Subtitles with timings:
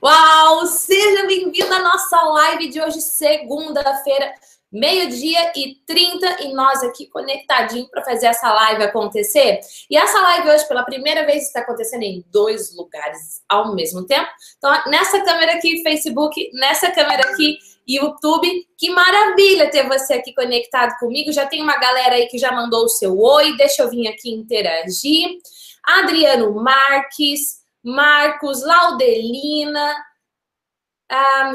[0.00, 0.64] Uau!
[0.66, 4.32] Seja bem-vindo à nossa live de hoje, segunda-feira,
[4.70, 9.58] meio-dia e 30, e nós aqui conectadinhos para fazer essa live acontecer.
[9.90, 14.28] E essa live hoje, pela primeira vez, está acontecendo em dois lugares ao mesmo tempo.
[14.56, 17.58] Então, nessa câmera aqui, Facebook, nessa câmera aqui,
[17.88, 18.48] YouTube.
[18.76, 21.32] Que maravilha ter você aqui conectado comigo.
[21.32, 23.56] Já tem uma galera aí que já mandou o seu oi.
[23.56, 25.38] Deixa eu vir aqui interagir.
[25.82, 27.57] Adriano Marques,
[27.88, 29.96] Marcos, Laudelina,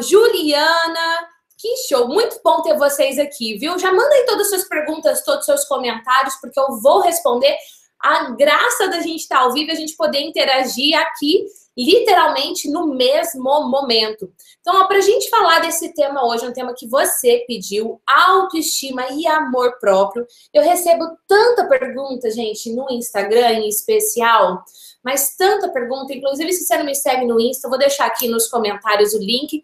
[0.01, 1.29] Juliana.
[1.59, 2.07] Que show!
[2.07, 3.77] Muito bom ter vocês aqui, viu?
[3.77, 7.55] Já mandem todas as suas perguntas, todos os seus comentários, porque eu vou responder.
[7.99, 11.45] A graça da gente estar ao vivo, a gente poder interagir aqui
[11.77, 14.31] literalmente no mesmo momento.
[14.61, 19.27] Então, para a gente falar desse tema hoje, um tema que você pediu, autoestima e
[19.27, 20.25] amor próprio.
[20.53, 24.63] Eu recebo tanta pergunta, gente, no Instagram em especial,
[25.03, 26.13] mas tanta pergunta.
[26.13, 29.63] Inclusive, se você não me segue no Insta, vou deixar aqui nos comentários o link.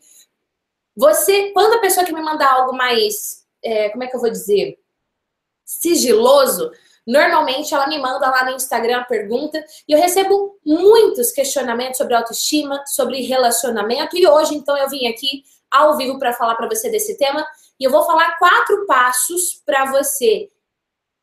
[0.96, 4.30] Você, quando a pessoa que me mandar algo mais, é, como é que eu vou
[4.30, 4.78] dizer,
[5.70, 6.72] sigiloso,
[7.10, 12.14] Normalmente ela me manda lá no Instagram a pergunta e eu recebo muitos questionamentos sobre
[12.14, 16.88] autoestima, sobre relacionamento e hoje então eu vim aqui ao vivo para falar para você
[16.92, 17.44] desse tema
[17.80, 20.52] e eu vou falar quatro passos para você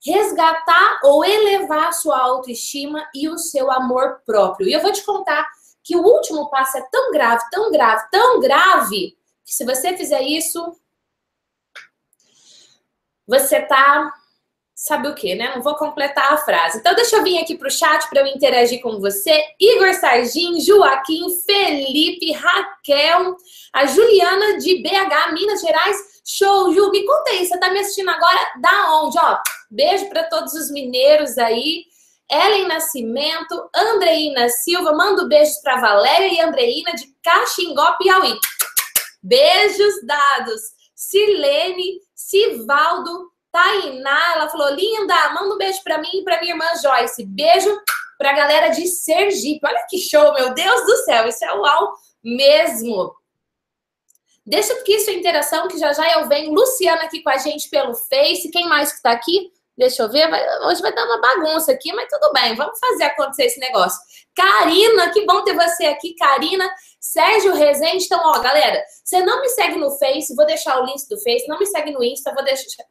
[0.05, 4.69] resgatar ou elevar sua autoestima e o seu amor próprio.
[4.69, 5.47] E eu vou te contar
[5.85, 10.23] que o último passo é tão grave, tão grave, tão grave, que se você fizer
[10.23, 10.77] isso,
[13.25, 14.13] você tá
[14.77, 15.55] sabe o que, né?
[15.55, 16.79] Não vou completar a frase.
[16.79, 19.43] Então, deixa eu vir aqui para o chat para eu interagir com você.
[19.59, 23.37] Igor Sargin, Joaquim, Felipe, Raquel,
[23.73, 25.97] a Juliana de BH, Minas Gerais.
[26.27, 26.91] Show, Ju.
[26.91, 29.17] Me conta aí, você está me assistindo agora da onde?
[29.19, 29.39] Ó,
[29.71, 31.85] beijo para todos os mineiros aí.
[32.31, 38.37] Ellen Nascimento, Andreina Silva, mando beijos para Valéria e Andreina de Caxingó, Piauí.
[39.23, 40.61] Beijos dados.
[40.95, 46.67] Silene, Sivaldo, Tainá, ela falou: linda, manda um beijo para mim e para minha irmã
[46.83, 47.25] Joyce.
[47.25, 47.75] Beijo
[48.19, 49.67] para a galera de Sergipe.
[49.67, 53.15] Olha que show, meu Deus do céu, isso é uau mesmo.
[54.45, 56.53] Deixa que isso é interação, que já já eu venho.
[56.53, 58.51] Luciana aqui com a gente pelo Face.
[58.51, 59.51] Quem mais que está aqui?
[59.77, 60.27] Deixa eu ver.
[60.65, 62.57] Hoje vai dar uma bagunça aqui, mas tudo bem.
[62.57, 63.99] Vamos fazer acontecer esse negócio.
[64.35, 66.69] Karina, que bom ter você aqui, Karina.
[66.99, 68.05] Sérgio Rezende.
[68.05, 71.47] Então, ó, galera, você não me segue no Face, vou deixar o link do Face.
[71.47, 72.45] Não me segue no Insta, vou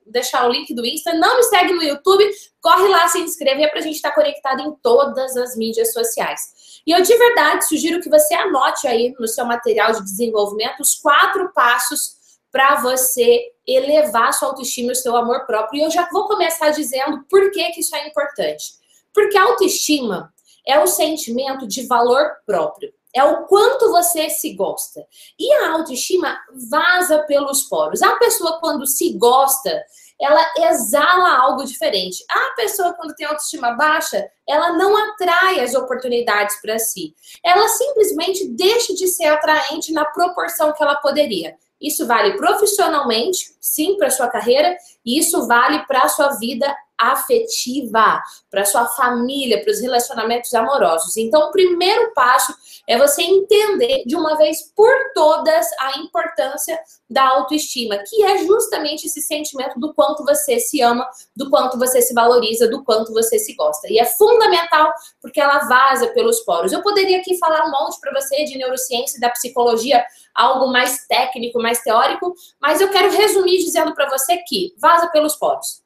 [0.05, 1.13] deixar, o link do Insta.
[1.13, 2.23] Não me segue no YouTube,
[2.61, 6.39] corre lá se inscrever para a gente estar tá conectado em todas as mídias sociais.
[6.85, 10.95] E eu de verdade sugiro que você anote aí no seu material de desenvolvimento os
[10.95, 12.15] quatro passos
[12.51, 15.79] para você elevar sua autoestima e seu amor próprio.
[15.79, 18.73] E eu já vou começar dizendo por que, que isso é importante.
[19.13, 20.33] Porque a autoestima
[20.67, 22.93] é o sentimento de valor próprio.
[23.13, 25.05] É o quanto você se gosta.
[25.39, 26.37] E a autoestima
[26.69, 28.01] vaza pelos poros.
[28.01, 29.81] A pessoa, quando se gosta,
[30.19, 32.25] ela exala algo diferente.
[32.29, 37.13] A pessoa, quando tem autoestima baixa, ela não atrai as oportunidades para si.
[37.43, 41.55] Ela simplesmente deixa de ser atraente na proporção que ela poderia.
[41.79, 44.75] Isso vale profissionalmente, sim, para sua carreira,
[45.05, 51.17] e isso vale para a sua vida afetiva, para sua família, para os relacionamentos amorosos.
[51.17, 52.53] Então, o primeiro passo
[52.87, 56.79] é você entender de uma vez por todas a importância
[57.09, 62.01] da autoestima, que é justamente esse sentimento do quanto você se ama, do quanto você
[62.01, 63.87] se valoriza, do quanto você se gosta.
[63.89, 66.71] E é fundamental porque ela vaza pelos poros.
[66.71, 70.03] Eu poderia aqui falar um monte para você de neurociência e da psicologia,
[70.33, 75.35] algo mais técnico, mais teórico, mas eu quero resumir dizendo para você que vaza pelos
[75.35, 75.84] poros.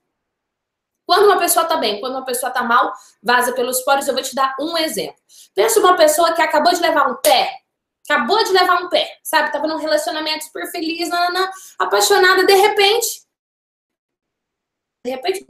[1.10, 2.94] Quando uma pessoa tá bem, quando uma pessoa tá mal,
[3.24, 4.08] vaza pelos poros.
[4.08, 5.20] Eu vou te dar um exemplo.
[5.56, 7.52] Pensa uma pessoa que acabou de levar um pé,
[8.08, 9.52] acabou de levar um pé, sabe?
[9.52, 13.24] Tava num relacionamento super feliz, nanana, apaixonada, de repente.
[15.04, 15.48] De repente,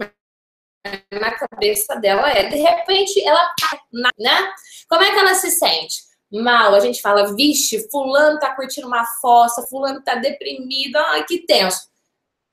[1.11, 3.53] na cabeça dela é, de repente, ela
[4.17, 4.53] né?
[4.87, 6.03] Como é que ela se sente?
[6.31, 11.39] Mal, a gente fala, vixe, fulano tá curtindo uma fossa, fulano tá deprimido, ai, que
[11.39, 11.88] tenso.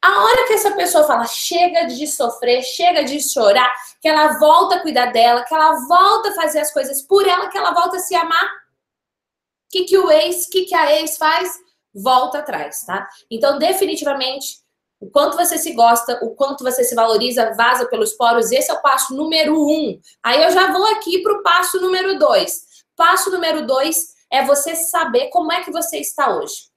[0.07, 4.77] A hora que essa pessoa fala, chega de sofrer, chega de chorar, que ela volta
[4.77, 7.97] a cuidar dela, que ela volta a fazer as coisas por ela, que ela volta
[7.97, 11.59] a se amar, o que, que o ex, o que, que a ex faz?
[11.93, 13.09] Volta atrás, tá?
[13.29, 14.61] Então, definitivamente,
[15.01, 18.75] o quanto você se gosta, o quanto você se valoriza, vaza pelos poros, esse é
[18.75, 20.01] o passo número um.
[20.23, 22.65] Aí eu já vou aqui para o passo número dois.
[22.95, 26.71] Passo número dois é você saber como é que você está hoje.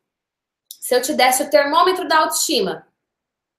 [0.81, 2.88] Se eu te desse o termômetro da autoestima,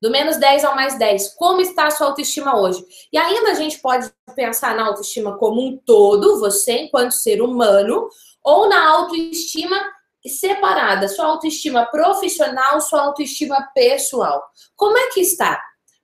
[0.01, 1.35] do menos 10 ao mais 10.
[1.35, 2.85] Como está a sua autoestima hoje?
[3.13, 8.09] E ainda a gente pode pensar na autoestima como um todo, você enquanto ser humano,
[8.43, 9.77] ou na autoestima
[10.27, 14.43] separada, sua autoestima profissional, sua autoestima pessoal.
[14.77, 15.61] Como é que está?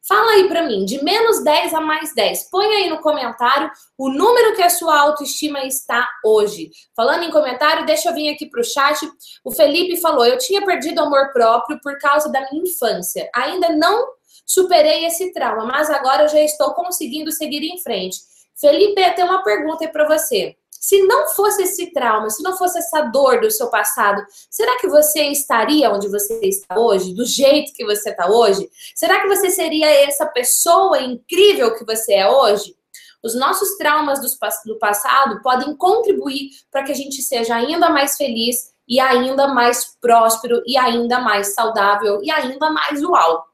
[0.08, 2.48] Fala aí para mim, de menos 10 a mais 10.
[2.48, 6.70] Põe aí no comentário o número que a sua autoestima está hoje.
[6.94, 8.98] Falando em comentário, deixa eu vir aqui para o chat.
[9.44, 13.28] O Felipe falou: Eu tinha perdido amor próprio por causa da minha infância.
[13.34, 14.06] Ainda não
[14.46, 18.18] superei esse trauma, mas agora eu já estou conseguindo seguir em frente.
[18.60, 20.56] Felipe, eu tenho uma pergunta aí para você.
[20.86, 24.86] Se não fosse esse trauma, se não fosse essa dor do seu passado, será que
[24.86, 28.70] você estaria onde você está hoje, do jeito que você está hoje?
[28.94, 32.76] Será que você seria essa pessoa incrível que você é hoje?
[33.20, 34.20] Os nossos traumas
[34.64, 39.96] do passado podem contribuir para que a gente seja ainda mais feliz e ainda mais
[40.00, 43.44] próspero e ainda mais saudável e ainda mais uau.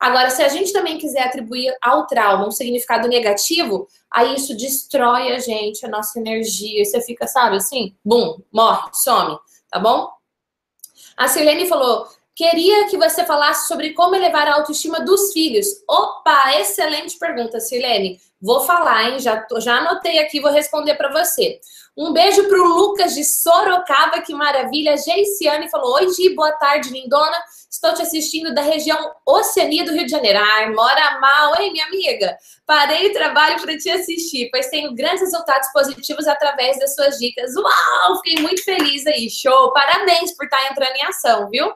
[0.00, 5.32] Agora, se a gente também quiser atribuir ao trauma um significado negativo, aí isso destrói
[5.32, 6.82] a gente, a nossa energia.
[6.82, 9.38] Você fica, sabe, assim, bum, morre, some,
[9.70, 10.10] tá bom?
[11.18, 12.08] A Sirlene falou:
[12.40, 15.66] queria que você falasse sobre como elevar a autoestima dos filhos.
[15.86, 18.18] Opa, excelente pergunta, Sirlene.
[18.40, 19.18] Vou falar, hein?
[19.18, 21.60] Já, já anotei aqui, vou responder para você.
[21.94, 24.96] Um beijo pro Lucas de Sorocaba, que maravilha.
[24.96, 27.36] Geiciane falou: Oi, Gi, boa tarde, lindona.
[27.70, 30.38] Estou te assistindo da região Oceania do Rio de Janeiro.
[30.38, 32.38] Ai, mora mal, hein, minha amiga?
[32.64, 37.54] Parei o trabalho para te assistir, pois tenho grandes resultados positivos através das suas dicas.
[37.54, 39.28] Uau, fiquei muito feliz aí.
[39.28, 39.74] Show!
[39.74, 41.70] Parabéns por estar entrando em ação, viu?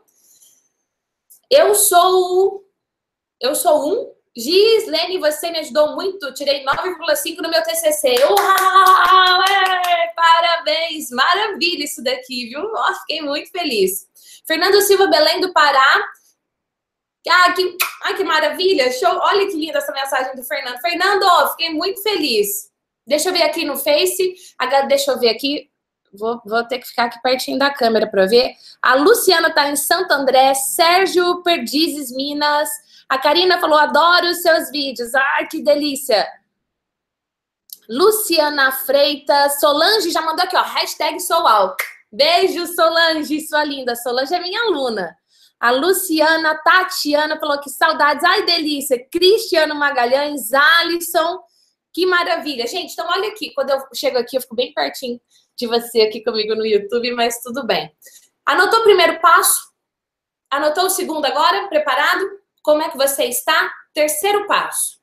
[1.50, 2.64] Eu sou.
[3.40, 4.14] Eu sou um.
[4.36, 6.32] Gislene, você me ajudou muito.
[6.34, 8.16] Tirei 9,5 no meu TCC.
[8.24, 9.42] Uau!
[9.42, 11.10] É, parabéns!
[11.10, 12.62] Maravilha isso daqui, viu?
[12.72, 14.08] Nossa, fiquei muito feliz.
[14.46, 16.04] Fernando Silva Belém do Pará.
[17.28, 18.92] Ah, que, ah, que maravilha!
[18.92, 19.08] Show!
[19.08, 20.80] Olha que linda essa mensagem do Fernando.
[20.80, 22.70] Fernando, fiquei muito feliz.
[23.06, 24.34] Deixa eu ver aqui no Face.
[24.88, 25.70] Deixa eu ver aqui.
[26.16, 28.54] Vou, vou ter que ficar aqui pertinho da câmera para ver.
[28.80, 30.54] A Luciana está em Santo André.
[30.54, 32.68] Sérgio Perdizes, Minas.
[33.08, 35.14] A Karina falou: adoro os seus vídeos.
[35.14, 36.26] Ai, que delícia!
[37.88, 39.60] Luciana Freitas.
[39.60, 40.62] Solange já mandou aqui, ó.
[40.62, 41.84] Hashtag sou alto.
[42.12, 43.96] Beijo, Solange, sua linda.
[43.96, 45.16] Solange é minha aluna.
[45.58, 48.22] A Luciana Tatiana falou que saudades.
[48.22, 49.04] Ai, delícia.
[49.10, 51.40] Cristiano Magalhães, Alisson.
[51.92, 52.66] Que maravilha.
[52.66, 53.52] Gente, então olha aqui.
[53.52, 55.20] Quando eu chego aqui, eu fico bem pertinho
[55.56, 57.92] de você aqui comigo no YouTube, mas tudo bem.
[58.44, 59.72] Anotou o primeiro passo?
[60.50, 61.68] Anotou o segundo agora?
[61.68, 62.24] Preparado?
[62.62, 63.70] Como é que você está?
[63.92, 65.00] Terceiro passo.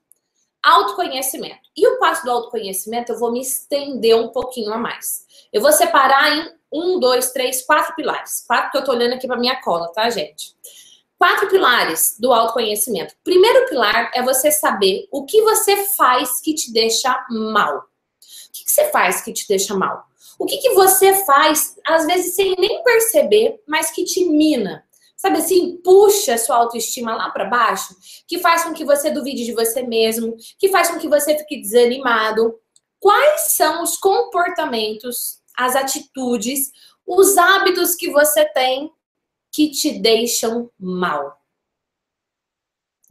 [0.64, 1.62] Autoconhecimento.
[1.76, 5.26] E o passo do autoconhecimento eu vou me estender um pouquinho a mais.
[5.52, 8.44] Eu vou separar em um, dois, três, quatro pilares.
[8.48, 10.56] Quatro que eu tô olhando aqui para minha cola, tá, gente?
[11.18, 13.16] Quatro pilares do autoconhecimento.
[13.24, 17.78] Primeiro pilar é você saber o que você faz que te deixa mal.
[17.78, 20.11] O que, que você faz que te deixa mal?
[20.42, 24.84] O que, que você faz, às vezes, sem nem perceber, mas que te mina?
[25.16, 27.96] Sabe assim, puxa sua autoestima lá para baixo,
[28.28, 31.62] que faz com que você duvide de você mesmo, que faz com que você fique
[31.62, 32.56] desanimado.
[33.00, 36.72] Quais são os comportamentos as atitudes,
[37.06, 38.92] os hábitos que você tem
[39.52, 41.40] que te deixam mal.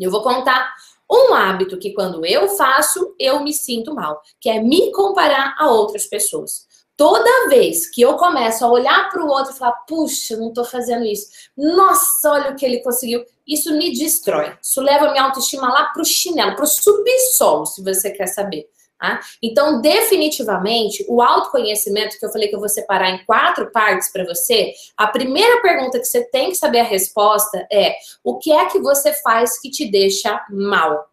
[0.00, 0.74] Eu vou contar
[1.08, 5.70] um hábito que quando eu faço, eu me sinto mal, que é me comparar a
[5.70, 6.68] outras pessoas.
[7.00, 10.66] Toda vez que eu começo a olhar para o outro e falar, puxa, não estou
[10.66, 14.54] fazendo isso, nossa, olha o que ele conseguiu, isso me destrói.
[14.62, 18.68] Isso leva minha autoestima lá para o chinelo, para o subsolo, se você quer saber.
[18.98, 19.18] Tá?
[19.42, 24.26] Então, definitivamente, o autoconhecimento, que eu falei que eu vou separar em quatro partes para
[24.26, 28.66] você, a primeira pergunta que você tem que saber a resposta é: o que é
[28.66, 31.08] que você faz que te deixa mal?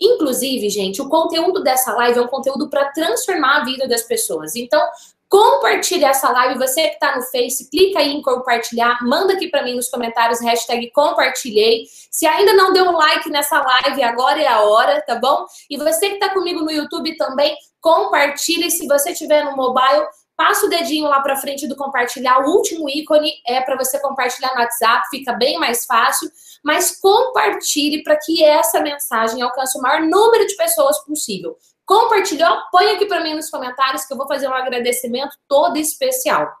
[0.00, 4.54] Inclusive, gente, o conteúdo dessa live é um conteúdo para transformar a vida das pessoas.
[4.54, 4.82] Então,
[5.28, 6.58] Compartilhe essa live.
[6.58, 8.98] Você que está no Face, clica aí em compartilhar.
[9.02, 11.84] Manda aqui para mim nos comentários, hashtag compartilhei.
[12.10, 15.44] Se ainda não deu um like nessa live, agora é a hora, tá bom?
[15.68, 18.70] E você que está comigo no YouTube também, compartilhe.
[18.70, 20.06] Se você estiver no mobile,
[20.36, 22.46] passa o dedinho lá para frente do compartilhar.
[22.46, 26.30] O último ícone é para você compartilhar no WhatsApp, fica bem mais fácil.
[26.62, 31.56] Mas compartilhe para que essa mensagem alcance o maior número de pessoas possível.
[31.86, 32.62] Compartilhou?
[32.72, 36.52] Põe aqui para mim nos comentários que eu vou fazer um agradecimento todo especial.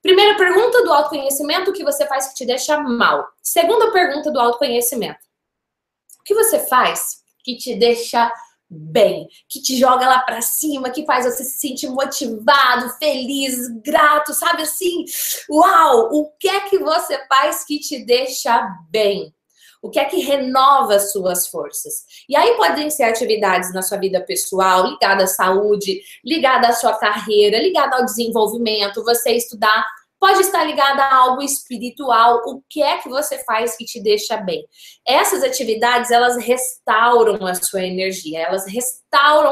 [0.00, 3.26] Primeira pergunta do autoconhecimento: o que você faz que te deixa mal?
[3.42, 5.18] Segunda pergunta do autoconhecimento:
[6.20, 8.32] o que você faz que te deixa
[8.70, 14.32] bem, que te joga lá para cima, que faz você se sentir motivado, feliz, grato,
[14.32, 15.04] sabe assim?
[15.50, 16.10] Uau!
[16.12, 19.34] O que é que você faz que te deixa bem?
[19.82, 22.04] O que é que renova as suas forças?
[22.28, 26.94] E aí podem ser atividades na sua vida pessoal, ligada à saúde, ligada à sua
[26.98, 29.84] carreira, ligada ao desenvolvimento, você estudar
[30.20, 32.42] pode estar ligada a algo espiritual.
[32.44, 34.64] O que é que você faz que te deixa bem?
[35.06, 38.99] Essas atividades, elas restauram a sua energia, elas restauram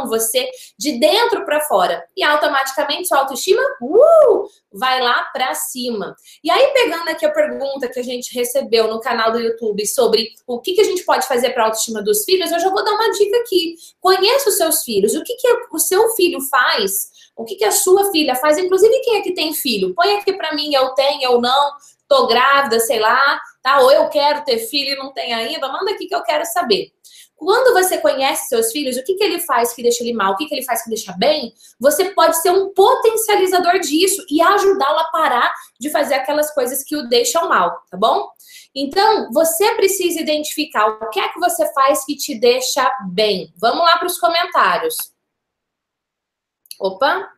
[0.06, 0.48] você
[0.78, 2.04] de dentro para fora.
[2.16, 6.14] E automaticamente sua autoestima uh, vai lá para cima.
[6.42, 10.30] E aí, pegando aqui a pergunta que a gente recebeu no canal do YouTube sobre
[10.46, 12.84] o que, que a gente pode fazer para a autoestima dos filhos, eu já vou
[12.84, 13.76] dar uma dica aqui.
[14.00, 15.14] Conheça os seus filhos.
[15.14, 17.10] O que, que o seu filho faz?
[17.36, 18.58] O que, que a sua filha faz?
[18.58, 19.94] Inclusive, quem é que tem filho?
[19.94, 21.72] Põe aqui para mim, eu tenho, eu não,
[22.08, 23.80] tô grávida, sei lá, tá?
[23.80, 25.68] Ou eu quero ter filho e não tenho ainda.
[25.68, 26.92] Manda aqui que eu quero saber.
[27.38, 30.36] Quando você conhece seus filhos, o que, que ele faz que deixa ele mal, o
[30.36, 34.98] que, que ele faz que deixa bem, você pode ser um potencializador disso e ajudá-lo
[34.98, 38.28] a parar de fazer aquelas coisas que o deixam mal, tá bom?
[38.74, 43.52] Então, você precisa identificar o que é que você faz que te deixa bem.
[43.56, 44.96] Vamos lá para os comentários.
[46.80, 47.37] Opa!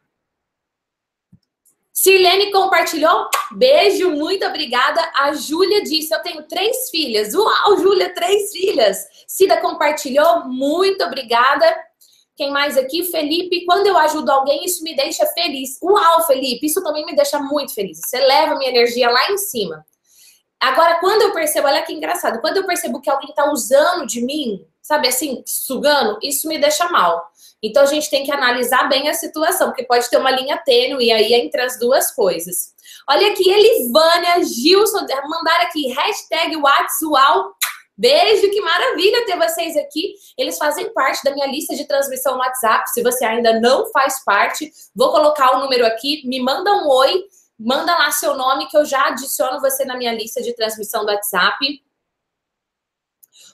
[2.00, 3.28] Silene compartilhou.
[3.52, 5.02] Beijo, muito obrigada.
[5.14, 7.34] A Júlia disse: Eu tenho três filhas.
[7.34, 9.06] Uau, Júlia, três filhas.
[9.28, 10.46] Cida compartilhou.
[10.46, 11.66] Muito obrigada.
[12.34, 13.04] Quem mais aqui?
[13.04, 13.66] Felipe.
[13.66, 15.78] Quando eu ajudo alguém, isso me deixa feliz.
[15.82, 18.00] Uau, Felipe, isso também me deixa muito feliz.
[18.02, 19.84] Você leva minha energia lá em cima.
[20.58, 24.22] Agora, quando eu percebo, olha que engraçado, quando eu percebo que alguém está usando de
[24.22, 27.24] mim, sabe assim, sugando, isso me deixa mal.
[27.62, 31.12] Então a gente tem que analisar bem a situação, porque pode ter uma linha tênue
[31.12, 32.74] aí entre as duas coisas.
[33.08, 37.54] Olha aqui, Elivânia, Gilson, mandaram aqui, hashtag WhatsApp.
[37.96, 40.14] Beijo, que maravilha ter vocês aqui.
[40.36, 42.90] Eles fazem parte da minha lista de transmissão WhatsApp.
[42.90, 46.26] Se você ainda não faz parte, vou colocar o número aqui.
[46.26, 47.22] Me manda um oi,
[47.56, 51.12] manda lá seu nome que eu já adiciono você na minha lista de transmissão do
[51.12, 51.80] WhatsApp.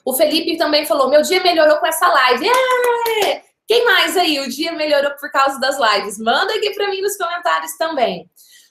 [0.07, 2.47] O Felipe também falou: meu dia melhorou com essa live.
[2.47, 3.41] É!
[3.67, 4.39] Quem mais aí?
[4.39, 6.17] O dia melhorou por causa das lives?
[6.17, 8.25] Manda aqui para mim nos comentários também.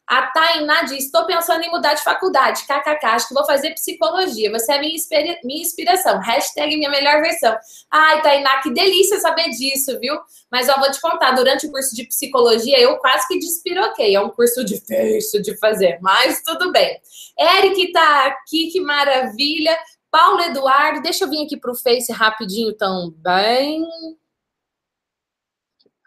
[0.07, 2.63] A Tainá diz: estou pensando em mudar de faculdade.
[2.63, 4.51] KKK, acho que vou fazer psicologia.
[4.51, 6.19] Você é minha, inspira minha inspiração.
[6.21, 7.55] Hashtag minha melhor versão.
[7.91, 10.17] Ai, Tainá, que delícia saber disso, viu?
[10.51, 14.15] Mas eu vou te contar: durante o curso de psicologia, eu quase que despiroquei.
[14.15, 16.99] É um curso difícil de fazer, mas tudo bem.
[17.39, 19.77] Eric tá aqui, que maravilha.
[20.17, 23.85] Paulo Eduardo, deixa eu vir aqui para o Face rapidinho também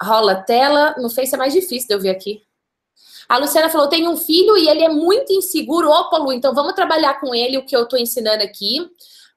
[0.01, 0.96] rola tela.
[0.98, 2.42] No Face é mais difícil de eu ver aqui.
[3.28, 5.92] A Luciana falou: tem um filho e ele é muito inseguro.
[5.92, 8.78] Opa, Lu, então vamos trabalhar com ele o que eu estou ensinando aqui.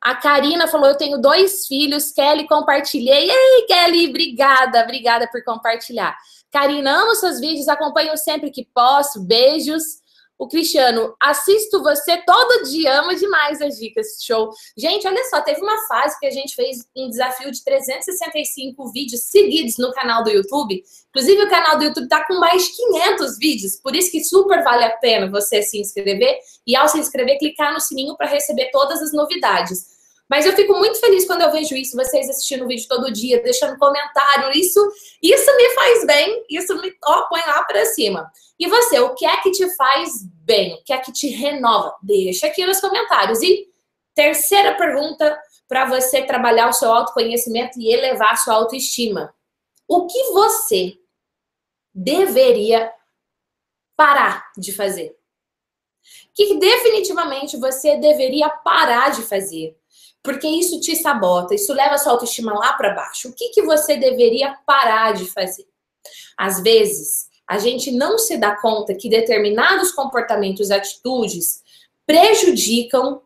[0.01, 2.11] A Karina falou: eu tenho dois filhos.
[2.11, 3.31] Kelly, compartilhei.
[3.31, 6.17] Ei, Kelly, obrigada, obrigada por compartilhar.
[6.51, 9.23] Karina, amo seus vídeos, acompanho sempre que posso.
[9.23, 10.02] Beijos.
[10.39, 14.51] O Cristiano, assisto você todo dia, amo demais as dicas, show.
[14.77, 19.23] Gente, olha só, teve uma fase que a gente fez um desafio de 365 vídeos
[19.23, 20.83] seguidos no canal do YouTube.
[21.11, 24.65] Inclusive, o canal do YouTube tá com mais de 500 vídeos, por isso que super
[24.65, 26.37] vale a pena você se inscrever
[26.67, 29.92] e, ao se inscrever, clicar no sininho para receber todas as novidades.
[30.33, 33.43] Mas eu fico muito feliz quando eu vejo isso, vocês assistindo o vídeo todo dia,
[33.43, 34.51] deixando comentário.
[34.59, 34.81] Isso,
[35.23, 38.33] isso me faz bem, isso me ó, põe lá para cima.
[38.59, 40.73] E você, o que é que te faz bem?
[40.73, 41.95] O que é que te renova?
[42.03, 43.43] Deixa aqui nos comentários.
[43.43, 43.69] E
[44.15, 49.35] terceira pergunta para você trabalhar o seu autoconhecimento e elevar a sua autoestima.
[49.87, 50.95] O que você
[51.95, 52.91] deveria
[53.95, 55.15] parar de fazer?
[56.35, 59.77] Que definitivamente você deveria parar de fazer?
[60.23, 63.29] Porque isso te sabota, isso leva a sua autoestima lá para baixo.
[63.29, 65.67] O que, que você deveria parar de fazer?
[66.37, 71.63] Às vezes, a gente não se dá conta que determinados comportamentos e atitudes
[72.07, 73.23] prejudicam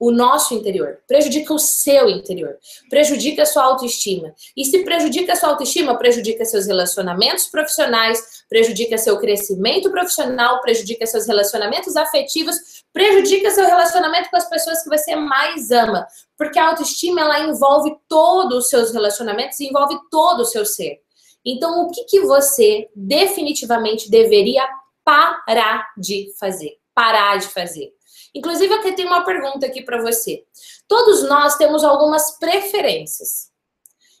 [0.00, 2.56] o nosso interior, prejudica o seu interior,
[2.88, 4.34] prejudica a sua autoestima.
[4.56, 11.04] E se prejudica a sua autoestima, prejudica seus relacionamentos profissionais, prejudica seu crescimento profissional, prejudica
[11.04, 16.06] seus relacionamentos afetivos, prejudica seu relacionamento com as pessoas que você mais ama.
[16.36, 21.00] Porque a autoestima, ela envolve todos os seus relacionamentos, envolve todo o seu ser.
[21.44, 24.68] Então, o que, que você definitivamente deveria
[25.04, 26.78] parar de fazer?
[26.94, 27.92] Parar de fazer.
[28.34, 30.44] Inclusive, eu tenho uma pergunta aqui para você.
[30.86, 33.50] Todos nós temos algumas preferências.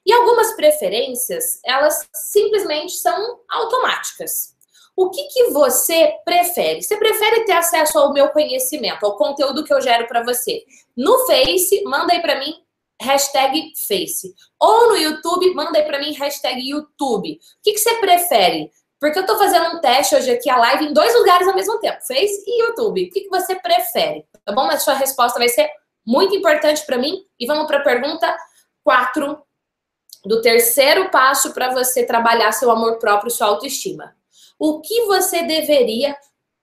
[0.04, 4.56] E algumas preferências, elas simplesmente são automáticas.
[5.00, 6.82] O que, que você prefere?
[6.82, 10.62] Você prefere ter acesso ao meu conhecimento, ao conteúdo que eu gero para você?
[10.94, 12.54] No Face, manda aí para mim
[13.00, 14.34] hashtag Face.
[14.60, 17.32] Ou no YouTube, manda aí para mim hashtag YouTube.
[17.32, 18.70] O que, que você prefere?
[19.00, 21.80] Porque eu tô fazendo um teste hoje aqui, a live, em dois lugares ao mesmo
[21.80, 23.02] tempo, Face e YouTube.
[23.02, 24.26] O que, que você prefere?
[24.44, 24.66] Tá bom?
[24.66, 25.70] Mas sua resposta vai ser
[26.06, 27.24] muito importante para mim.
[27.38, 28.36] E vamos para a pergunta
[28.84, 29.42] 4
[30.26, 34.14] do terceiro passo para você trabalhar seu amor próprio, sua autoestima.
[34.60, 36.14] O que você deveria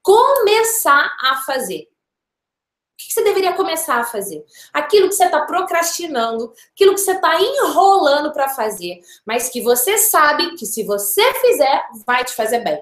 [0.03, 1.81] começar a fazer.
[1.81, 4.45] O que você deveria começar a fazer?
[4.71, 9.97] Aquilo que você está procrastinando, aquilo que você está enrolando para fazer, mas que você
[9.97, 12.79] sabe que se você fizer, vai te fazer bem.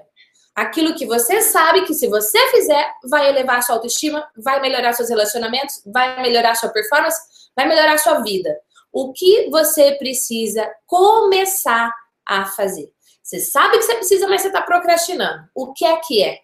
[0.54, 4.92] Aquilo que você sabe que se você fizer, vai elevar a sua autoestima, vai melhorar
[4.92, 7.18] seus relacionamentos, vai melhorar sua performance,
[7.56, 8.54] vai melhorar sua vida.
[8.92, 11.90] O que você precisa começar
[12.26, 12.95] a fazer?
[13.26, 15.48] Você sabe que você precisa, mas você está procrastinando.
[15.52, 16.42] O que é que é?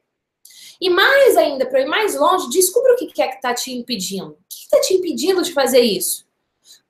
[0.81, 4.31] E mais ainda, para ir mais longe, descubra o que é que está te impedindo.
[4.33, 6.27] O que está te impedindo de fazer isso?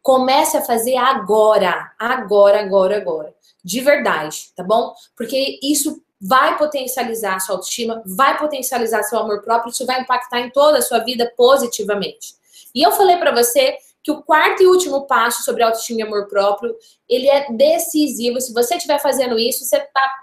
[0.02, 1.92] Comece a fazer agora.
[1.98, 3.34] Agora, agora, agora.
[3.62, 4.94] De verdade, tá bom?
[5.14, 10.40] Porque isso vai potencializar a sua autoestima, vai potencializar seu amor próprio, isso vai impactar
[10.40, 12.34] em toda a sua vida positivamente.
[12.74, 16.26] E eu falei para você que o quarto e último passo sobre autoestima e amor
[16.26, 16.74] próprio,
[17.08, 18.40] ele é decisivo.
[18.40, 20.14] Se você estiver fazendo isso, você está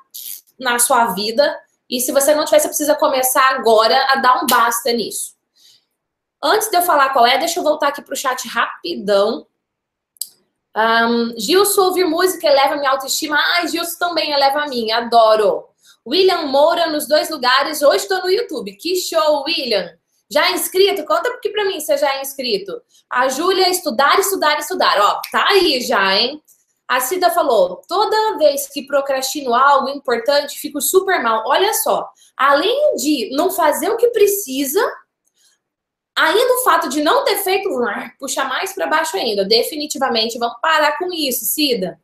[0.59, 1.57] na sua vida.
[1.89, 5.33] E se você não tiver, você precisa começar agora a dar um basta nisso.
[6.41, 9.45] Antes de eu falar qual é, deixa eu voltar aqui para o chat rapidão.
[10.75, 13.38] Um, Gilson, ouvir música eleva minha autoestima.
[13.55, 15.65] Ai, Gilson também eleva a minha, adoro.
[16.07, 17.81] William Moura nos dois lugares.
[17.81, 18.75] Hoje estou no YouTube.
[18.75, 19.98] Que show, William!
[20.31, 21.03] Já é inscrito?
[21.05, 22.79] Conta aqui para mim se já é inscrito.
[23.09, 25.00] A Júlia, estudar, estudar, estudar.
[25.00, 26.41] Ó, tá aí já, hein?
[26.88, 31.43] A Cida falou: toda vez que procrastino algo importante, fico super mal.
[31.45, 32.07] Olha só,
[32.38, 34.81] além de não fazer o que precisa,
[36.15, 37.69] ainda o fato de não ter feito,
[38.19, 39.45] puxa mais para baixo ainda.
[39.45, 42.00] Definitivamente, vamos parar com isso, Cida.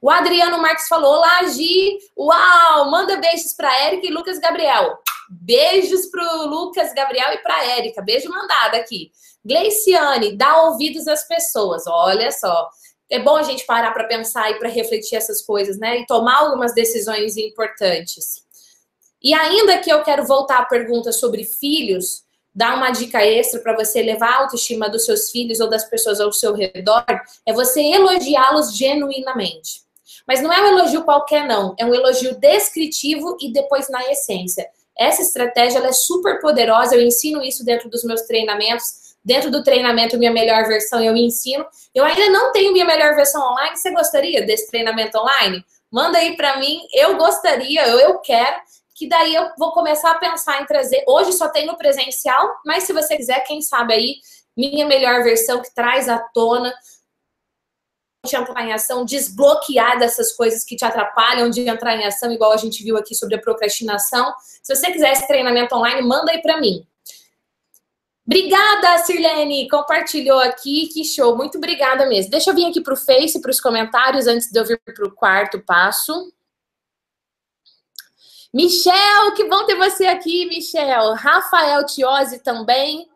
[0.00, 1.98] O Adriano Marques falou: Olá, Gi.
[2.16, 2.90] Uau!
[2.90, 4.98] Manda beijos para Érica e Lucas Gabriel.
[5.30, 8.02] Beijos pro Lucas, Gabriel e pra Érica.
[8.02, 9.12] Beijo mandado aqui.
[9.44, 11.86] Gleiciane, dá ouvidos às pessoas.
[11.86, 12.68] Olha só.
[13.08, 16.00] É bom a gente parar para pensar e para refletir essas coisas, né?
[16.00, 18.44] E tomar algumas decisões importantes.
[19.22, 23.76] E ainda que eu quero voltar à pergunta sobre filhos, dar uma dica extra para
[23.76, 27.04] você levar a autoestima dos seus filhos ou das pessoas ao seu redor,
[27.46, 29.82] é você elogiá-los genuinamente.
[30.26, 31.74] Mas não é um elogio qualquer, não.
[31.78, 34.68] É um elogio descritivo e depois na essência.
[35.00, 39.08] Essa estratégia é super poderosa, eu ensino isso dentro dos meus treinamentos.
[39.24, 41.64] Dentro do treinamento Minha Melhor Versão, eu ensino.
[41.94, 43.76] Eu ainda não tenho Minha Melhor Versão online.
[43.76, 45.64] Você gostaria desse treinamento online?
[45.90, 46.80] Manda aí para mim.
[46.92, 48.56] Eu gostaria, eu, quero.
[48.94, 51.02] Que daí eu vou começar a pensar em trazer.
[51.06, 54.14] Hoje só tem no presencial, mas se você quiser, quem sabe aí,
[54.54, 56.72] Minha Melhor Versão, que traz à tona
[58.26, 62.52] de entrar em ação, desbloquear dessas coisas que te atrapalham de entrar em ação, igual
[62.52, 64.32] a gente viu aqui sobre a procrastinação.
[64.62, 66.86] Se você quiser esse treinamento online, manda aí para mim.
[68.26, 72.30] Obrigada, Sirlene, compartilhou aqui, que show, muito obrigada mesmo.
[72.30, 75.06] Deixa eu vir aqui para o Face, para os comentários, antes de eu vir para
[75.06, 76.30] o quarto passo.
[78.52, 81.14] Michel, que bom ter você aqui, Michel.
[81.14, 83.09] Rafael Tiosi também.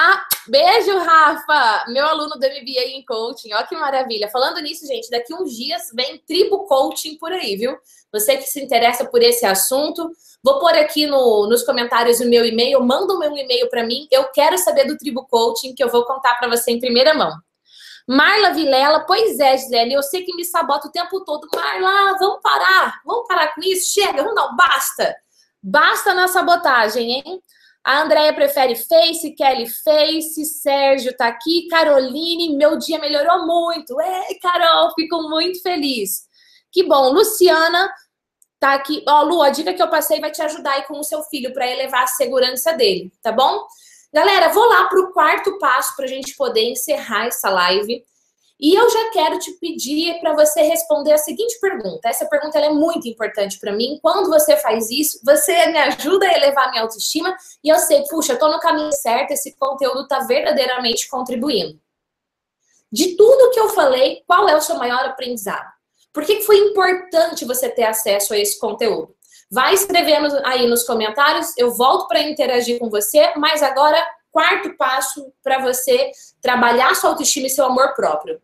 [0.00, 1.86] Ah, beijo, Rafa!
[1.88, 3.52] Meu aluno do MBA em coaching.
[3.52, 4.30] Ó que maravilha.
[4.30, 7.76] Falando nisso, gente, daqui uns dias vem Tribo Coaching por aí, viu?
[8.12, 10.08] Você que se interessa por esse assunto,
[10.40, 14.06] vou pôr aqui no, nos comentários o meu e-mail, manda o meu e-mail para mim.
[14.08, 17.32] Eu quero saber do Tribo Coaching, que eu vou contar para você em primeira mão.
[18.06, 21.48] Marla Vilela, pois é, Gisele, eu sei que me sabota o tempo todo.
[21.52, 25.12] Marla, vamos parar, vamos parar com isso, chega, vamos não, basta.
[25.60, 27.42] Basta na sabotagem, hein?
[27.88, 33.98] A Andrea prefere Face, Kelly Face, Sérgio tá aqui, Caroline, meu dia melhorou muito.
[33.98, 36.26] É, Carol, fico muito feliz.
[36.70, 37.10] Que bom.
[37.10, 37.90] Luciana
[38.60, 39.02] tá aqui.
[39.08, 41.50] Ó, Lu, a dica que eu passei vai te ajudar aí com o seu filho
[41.54, 43.66] para elevar a segurança dele, tá bom?
[44.12, 48.04] Galera, vou lá para o quarto passo para a gente poder encerrar essa live.
[48.60, 52.08] E eu já quero te pedir para você responder a seguinte pergunta.
[52.08, 54.00] Essa pergunta é muito importante para mim.
[54.02, 58.32] Quando você faz isso, você me ajuda a elevar minha autoestima e eu sei, puxa,
[58.32, 61.78] estou no caminho certo, esse conteúdo está verdadeiramente contribuindo.
[62.90, 65.70] De tudo que eu falei, qual é o seu maior aprendizado?
[66.12, 69.14] Por que foi importante você ter acesso a esse conteúdo?
[69.48, 75.32] Vai escrevendo aí nos comentários, eu volto para interagir com você, mas agora, quarto passo
[75.42, 78.40] para você trabalhar sua autoestima e seu amor próprio.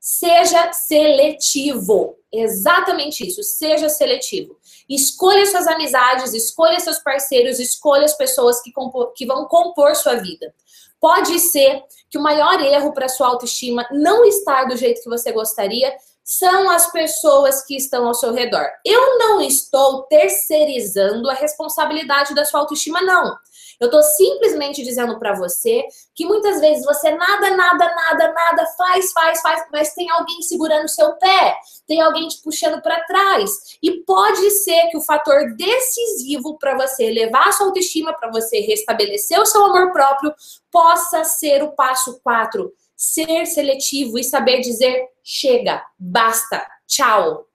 [0.00, 2.16] Seja seletivo.
[2.32, 3.42] Exatamente isso.
[3.42, 4.56] Seja seletivo.
[4.88, 10.14] Escolha suas amizades, escolha seus parceiros, escolha as pessoas que, compor, que vão compor sua
[10.16, 10.54] vida.
[11.00, 15.30] Pode ser que o maior erro para sua autoestima não estar do jeito que você
[15.30, 15.94] gostaria
[16.28, 18.66] são as pessoas que estão ao seu redor.
[18.84, 23.34] Eu não estou terceirizando a responsabilidade da sua autoestima, não.
[23.80, 25.82] Eu tô simplesmente dizendo para você
[26.14, 30.86] que muitas vezes você nada, nada, nada, nada faz, faz, faz, mas tem alguém segurando
[30.86, 33.50] seu pé, tem alguém te puxando para trás.
[33.82, 38.60] E pode ser que o fator decisivo para você elevar a sua autoestima, para você
[38.60, 40.34] restabelecer o seu amor próprio,
[40.70, 47.46] possa ser o passo 4 ser seletivo e saber dizer chega, basta, tchau.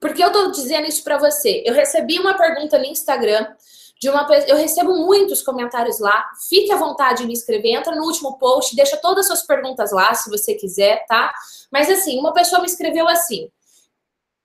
[0.00, 1.64] Porque eu tô dizendo isso para você.
[1.66, 3.52] Eu recebi uma pergunta no Instagram
[4.00, 6.24] de uma eu recebo muitos comentários lá.
[6.48, 9.90] Fique à vontade de me escrever, entra no último post, deixa todas as suas perguntas
[9.90, 11.34] lá, se você quiser, tá?
[11.72, 13.50] Mas assim, uma pessoa me escreveu assim,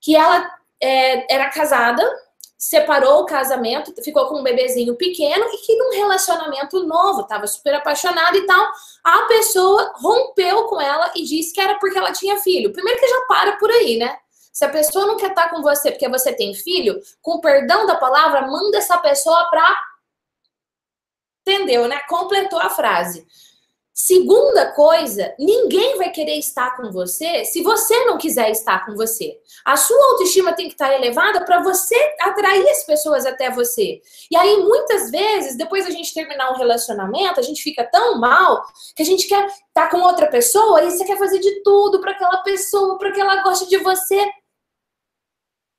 [0.00, 0.50] que ela
[0.82, 2.02] é, era casada,
[2.56, 7.74] separou o casamento, ficou com um bebezinho pequeno e que num relacionamento novo, estava super
[7.74, 8.66] apaixonada e tal,
[9.02, 12.72] a pessoa rompeu com ela e disse que era porque ela tinha filho.
[12.72, 14.16] Primeiro que já para por aí, né?
[14.52, 17.96] Se a pessoa não quer estar com você porque você tem filho, com perdão da
[17.96, 19.76] palavra, manda essa pessoa para
[21.46, 22.00] entendeu, né?
[22.08, 23.26] Completou a frase.
[23.96, 29.40] Segunda coisa, ninguém vai querer estar com você se você não quiser estar com você.
[29.64, 34.02] A sua autoestima tem que estar elevada para você atrair as pessoas até você.
[34.28, 38.64] E aí, muitas vezes, depois a gente terminar um relacionamento, a gente fica tão mal
[38.96, 42.10] que a gente quer estar com outra pessoa e você quer fazer de tudo para
[42.10, 44.28] aquela pessoa, para que ela goste de você.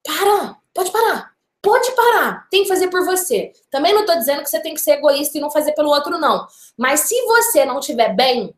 [0.05, 1.34] Para, pode parar.
[1.65, 3.51] Pode parar, tem que fazer por você.
[3.71, 6.19] Também não estou dizendo que você tem que ser egoísta e não fazer pelo outro,
[6.19, 6.45] não.
[6.77, 8.55] Mas se você não estiver bem,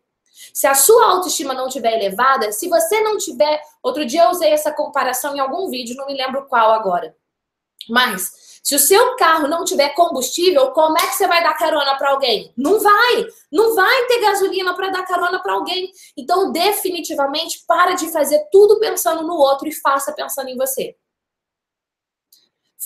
[0.53, 3.61] se a sua autoestima não estiver elevada, se você não tiver.
[3.81, 7.15] Outro dia eu usei essa comparação em algum vídeo, não me lembro qual agora.
[7.89, 11.97] Mas se o seu carro não tiver combustível, como é que você vai dar carona
[11.97, 12.51] para alguém?
[12.57, 13.25] Não vai.
[13.49, 15.89] Não vai ter gasolina para dar carona para alguém.
[16.17, 20.93] Então, definitivamente, para de fazer tudo pensando no outro e faça pensando em você.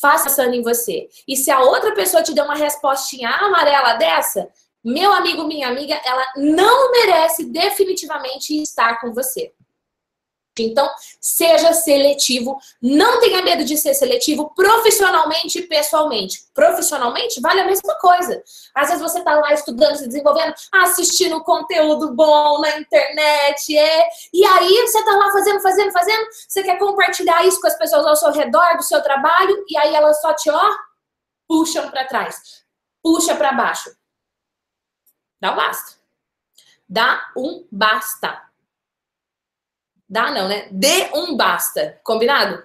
[0.01, 1.07] Faça pensando em você.
[1.27, 4.49] E se a outra pessoa te der uma respostinha amarela dessa,
[4.83, 9.53] meu amigo, minha amiga, ela não merece definitivamente estar com você.
[10.59, 16.45] Então, seja seletivo, não tenha medo de ser seletivo profissionalmente e pessoalmente.
[16.53, 18.43] Profissionalmente vale a mesma coisa.
[18.75, 24.07] Às vezes você está lá estudando, se desenvolvendo, assistindo conteúdo bom na internet, é.
[24.33, 28.05] E aí você está lá fazendo, fazendo, fazendo, você quer compartilhar isso com as pessoas
[28.05, 30.71] ao seu redor do seu trabalho e aí elas só te, ó,
[31.47, 32.63] puxam para trás,
[33.01, 33.95] puxa para baixo.
[35.39, 35.97] Dá um basta.
[36.87, 38.50] Dá um basta.
[40.11, 40.67] Dá não, né?
[40.69, 41.97] Dê um basta.
[42.03, 42.61] Combinado?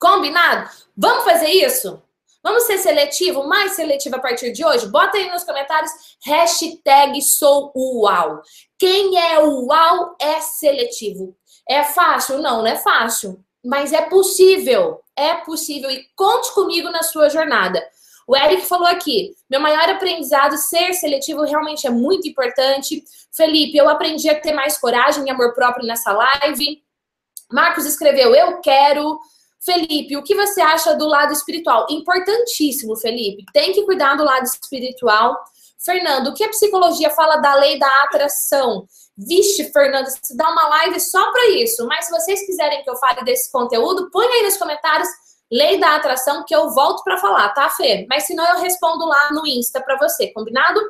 [0.00, 0.70] Combinado?
[0.96, 2.02] Vamos fazer isso?
[2.42, 4.88] Vamos ser seletivo, mais seletivo a partir de hoje?
[4.88, 5.92] Bota aí nos comentários,
[6.24, 8.40] hashtag sou uau.
[8.78, 11.36] Quem é uau é seletivo.
[11.68, 12.38] É fácil?
[12.38, 13.44] Não, não é fácil.
[13.62, 15.02] Mas é possível.
[15.14, 15.90] É possível.
[15.90, 17.86] E conte comigo na sua jornada.
[18.30, 23.02] O Eric falou aqui: meu maior aprendizado, ser seletivo realmente é muito importante.
[23.32, 26.80] Felipe, eu aprendi a ter mais coragem e amor próprio nessa live.
[27.50, 29.18] Marcos escreveu: eu quero.
[29.60, 31.88] Felipe, o que você acha do lado espiritual?
[31.90, 33.44] Importantíssimo, Felipe.
[33.52, 35.36] Tem que cuidar do lado espiritual.
[35.84, 38.86] Fernando, o que a psicologia fala da lei da atração?
[39.18, 41.84] Vixe, Fernando, se dá uma live só para isso.
[41.88, 45.08] Mas se vocês quiserem que eu fale desse conteúdo, põe aí nos comentários
[45.50, 48.06] Lei da atração, que eu volto para falar, tá, Fê?
[48.08, 50.80] Mas senão eu respondo lá no Insta para você, combinado?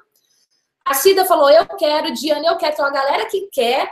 [0.85, 2.73] A Cida falou, eu quero, Diana, eu quero.
[2.73, 3.91] Então, a galera que quer,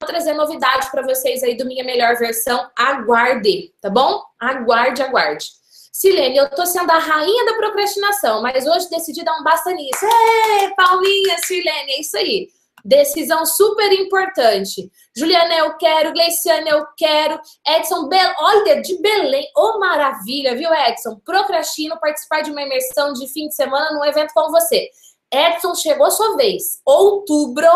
[0.00, 2.70] vou trazer novidade para vocês aí do Minha Melhor Versão.
[2.76, 4.22] Aguarde, tá bom?
[4.38, 5.48] Aguarde, aguarde.
[5.92, 10.04] Silene, eu tô sendo a rainha da procrastinação, mas hoje decidi dar um basta nisso.
[10.04, 12.48] Ê, Paulinha, Silene, é isso aí.
[12.84, 14.90] Decisão super importante.
[15.16, 16.12] Juliana, eu quero.
[16.12, 17.40] Gleiciana, eu quero.
[17.66, 19.46] Edson, Be olha, de Belém.
[19.56, 21.20] Ô, oh, maravilha, viu, Edson?
[21.24, 24.88] Procrastino participar de uma imersão de fim de semana num evento com você.
[25.32, 26.80] Edson, chegou sua vez.
[26.84, 27.68] Outubro,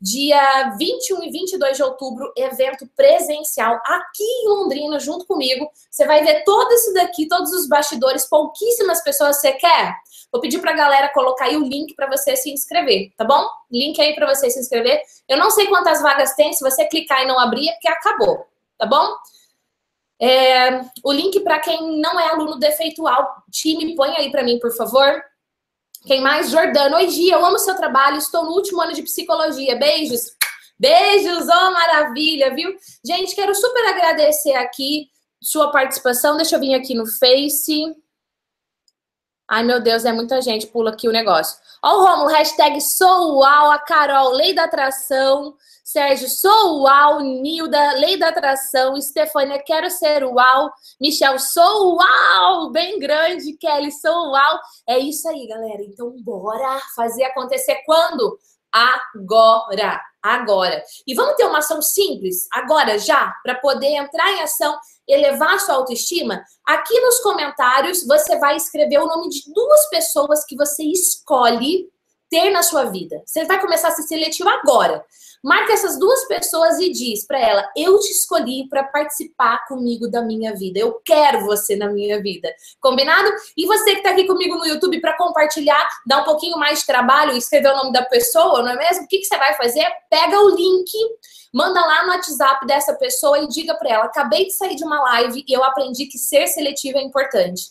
[0.00, 5.66] dia 21 e 22 de outubro, evento presencial aqui em Londrina, junto comigo.
[5.90, 9.94] Você vai ver todo isso daqui, todos os bastidores, pouquíssimas pessoas você quer.
[10.34, 13.46] Vou pedir para a galera colocar aí o link para você se inscrever, tá bom?
[13.70, 15.00] Link aí para você se inscrever.
[15.28, 18.44] Eu não sei quantas vagas tem, se você clicar e não abrir, é porque acabou,
[18.76, 19.14] tá bom?
[20.20, 24.74] É, o link para quem não é aluno defeitual, time, põe aí para mim, por
[24.74, 25.22] favor.
[26.04, 26.50] Quem mais?
[26.50, 26.96] Jordano.
[26.96, 28.18] Oi, Gia, eu amo seu trabalho.
[28.18, 29.76] Estou no último ano de psicologia.
[29.76, 30.32] Beijos.
[30.76, 32.74] Beijos, oh maravilha, viu?
[33.06, 35.06] Gente, quero super agradecer aqui
[35.40, 36.36] sua participação.
[36.36, 37.94] Deixa eu vir aqui no Face.
[39.48, 40.66] Ai, meu Deus, é muita gente.
[40.66, 41.58] Pula aqui o negócio.
[41.82, 45.54] Ó o Romulo, hashtag sou uau, a Carol, lei da atração.
[45.84, 48.96] Sérgio, sou uau, Nilda, lei da atração.
[48.96, 50.72] Estefânia, quero ser uau.
[50.98, 53.52] Michel, sou uau, bem grande.
[53.58, 54.60] Kelly, sou uau.
[54.88, 55.82] É isso aí, galera.
[55.82, 58.38] Então, bora fazer acontecer quando?
[58.74, 60.00] Agora.
[60.20, 60.82] Agora.
[61.06, 65.74] E vamos ter uma ação simples, agora já, para poder entrar em ação elevar sua
[65.74, 71.90] autoestima, aqui nos comentários você vai escrever o nome de duas pessoas que você escolhe
[72.30, 73.22] ter na sua vida.
[73.24, 75.04] Você vai começar a ser seletivo agora.
[75.44, 80.22] Marca essas duas pessoas e diz para ela: Eu te escolhi para participar comigo da
[80.22, 80.78] minha vida.
[80.78, 82.50] Eu quero você na minha vida.
[82.80, 83.30] Combinado?
[83.54, 86.86] E você que está aqui comigo no YouTube para compartilhar, dar um pouquinho mais de
[86.86, 89.04] trabalho, escrever o nome da pessoa, não é mesmo?
[89.04, 89.86] O que, que você vai fazer?
[90.08, 90.90] Pega o link
[91.52, 95.00] manda lá no WhatsApp dessa pessoa e diga para ela: acabei de sair de uma
[95.00, 97.62] live e eu aprendi que ser seletivo é importante.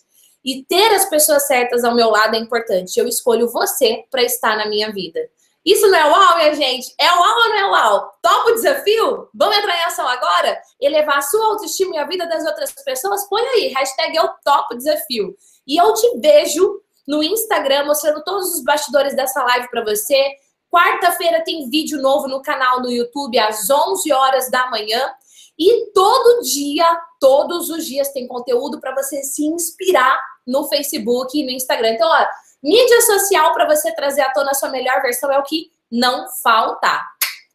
[0.43, 2.97] E ter as pessoas certas ao meu lado é importante.
[2.97, 5.19] Eu escolho você para estar na minha vida.
[5.65, 6.93] Isso não é uau, minha gente?
[6.99, 8.12] É uau ou não é uau?
[8.21, 9.30] Topa o desafio?
[9.34, 10.60] Vamos entrar em ação agora?
[10.80, 13.28] Elevar a sua autoestima e a vida das outras pessoas?
[13.30, 15.36] Põe aí, hashtag eu topo desafio.
[15.65, 20.21] E eu te vejo no Instagram mostrando todos os bastidores dessa live para você.
[20.69, 25.13] Quarta-feira tem vídeo novo no canal no YouTube às 11 horas da manhã.
[25.58, 26.86] E todo dia,
[27.19, 31.91] todos os dias tem conteúdo para você se inspirar no Facebook e no Instagram.
[31.91, 32.26] Então, ó,
[32.63, 36.28] mídia social para você trazer à tona a sua melhor versão é o que não
[36.41, 37.02] falta.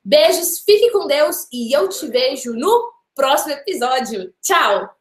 [0.04, 4.32] Beijos, fique com Deus e eu te vejo no próximo episódio.
[4.42, 4.97] Tchau!